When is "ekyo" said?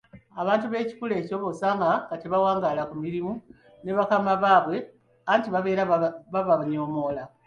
1.21-1.35